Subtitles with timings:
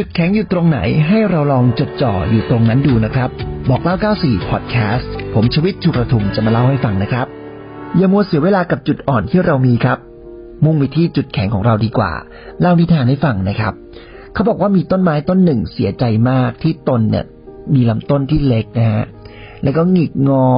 [0.00, 3.30] จุดแข็งอยู่ตรงไหนให้เราลองจดจ่ออยู่ตรงนั้นดูนะครับ
[3.70, 7.26] บอกเล่า 94 Podcast ผมชวิตจุประทุมจะมาเล่าให้ฟังนะครับ
[7.96, 9.98] อย่ามัวเสียเวลากับจุดอ่อนที่เรามีครับ
[10.64, 12.12] มุ่งไปที่จุดแข็งของเราดีกว่า
[12.60, 13.74] เล่านิทานให้ฟังนะครับ
[14.34, 17.26] เขาบอกว่ามีต้นไม้ต้นหนึ่งเสียใจมากที่ตนเนี่ย
[17.74, 19.04] มีลำต้นที่เล็กนะฮะ
[19.62, 20.48] แล้วก็หงิกงอ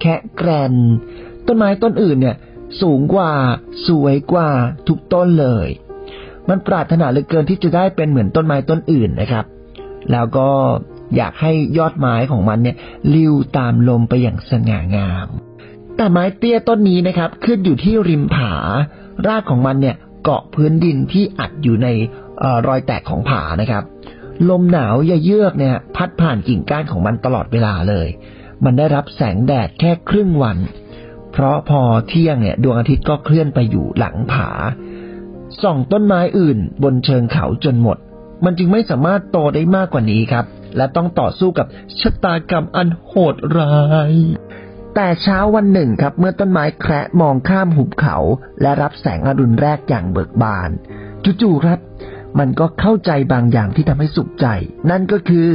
[0.00, 0.74] แคะแกรน
[1.46, 2.36] ต้นไม้ต้นอื่นเนี่ย
[2.80, 3.32] สูงกว่า
[3.86, 4.48] สวยกว่า
[4.88, 5.68] ทุกต้นเลย
[6.48, 9.44] มันปรารถนาเหลือเกินที่จะได้เป็นเหมือนต้นไม้ต้นอื่นนะครับ
[10.12, 10.48] แล้วก็
[11.16, 12.76] อยากให้ยอดไม้ของมันเนี่ย
[13.14, 15.28] ลิ้วตามลมไปอย่างสง่างาม
[15.96, 18.52] แต่ไม้เตี้ยต้นนี้นะครับ ขึ้นอยู่ที่ริมผา
[19.26, 21.88] รากของมันเนี่ยเกาะพื้นดินที่อัดอยู่ใน
[22.42, 23.84] ออรอยแตกของผานะครับ
[24.48, 28.08] ลมหนาวเยือกเนี่ยพัดผ่านกิ่งก้านของมันตลอดเวลาเลย
[28.64, 30.58] มันได้รับแสงแดดแค่ครึ่งวัน
[31.32, 34.50] เพราะพอเที่ยงเนี่ยดวงอาทิตย์ก็เคลื่อนไปอยู่หลังผา
[35.62, 37.98] ส่องต้นไม้อื่นบนเชิงเขาจนหมด
[38.44, 40.44] มันจึงไม่สามารถโตได้มากกว่านี้ครับ
[40.76, 41.66] และต้องต่อสู้กับ
[42.00, 43.78] ชะตากรรมอันโหดร้า
[44.10, 44.14] ย
[44.94, 48.16] แต่เช้าวันหนึ่งครับเมื่อต้นไม้แคระมองข้ามหุบเขา
[48.60, 50.70] และรับแสงอรุณแรกอย่างเบิกบาน
[51.40, 51.78] จู่ๆครับ
[52.38, 54.46] มันก็เข้าใจบางอย่างที่ทำให้สุขใจ
[54.90, 55.50] นั่นก็คือ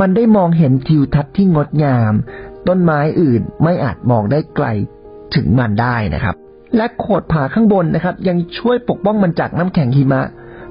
[0.00, 2.12] มันได้มองเห็นทิวทัศน์ที่งดงาม
[2.68, 4.66] ต้นไม้อื่นไม่อาจมองได้ไกล
[5.34, 6.36] ถึงมันได้นะครับ
[6.76, 10.22] และโขดผาข้างบนนะครับ ยังช่วยปกป้องมันจากน้ำแข็งหิมะ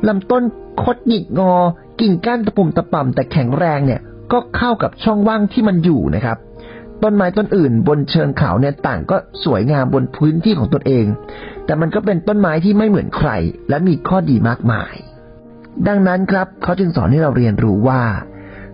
[0.07, 0.43] ลำต้น
[0.83, 1.53] คดหงิกงอ
[1.99, 6.37] กิ่งก้านตะปุ่มตะป่ำแต่แข็งแรงเนี่ยก็เข้ากับช่องว่างที่มันอยู่นะครับ
[7.03, 11.05] ต้นไม้ต้นอื่นบนเชิงเขาเนี่ยต่างก็สวยงามบนพื้นที่ของตนเอง
[11.65, 13.29] แต่มันก็เป็นต้นไม้ที่ไม่เหมือนใคร
[13.69, 14.93] และมีข้อดีมากมาย
[15.87, 18.03] ดังนั้นครับเขาจึงสอนให้เราเรียนรู้ว่า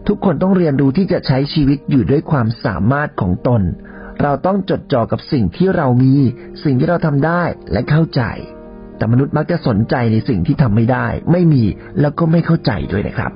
[0.08, 3.62] ทุกคนต้องเรียนรู้ที่จะใช้ชีวิตอยู่ด้วยความสามารถของตน
[4.22, 6.16] เราต้องจดจ่อกับสิ่งที่เรามี
[6.64, 8.22] สิ่งที่เราทำได้และเข้าใจ
[8.98, 11.64] แต่มนุษย์มักจะสนใจในสิ่งที่ทำไม่ได้ ไม่มี
[12.02, 13.32] แล้วก็ไม่เข้าใจด้วยนะครับ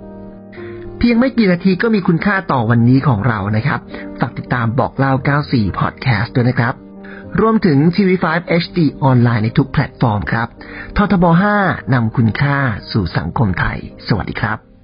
[1.00, 3.80] เพียงไม่กี่นาทีก็มีคุณค่าต่อวันนี้ของเรานะครับ
[4.20, 5.14] ฝากติดตามบอกเล่า
[5.48, 6.74] 94 Podcast ด้วยนะครับ
[7.42, 8.26] รวมถึง TV5
[8.64, 10.48] HD ออนไลน์ในทุกแพลตฟอร์มครับ
[10.98, 11.26] ททบ
[11.62, 12.58] 5 นำคุณค่า
[12.92, 13.78] สู่สังคมไทย
[14.08, 14.75] สวัสดีครับ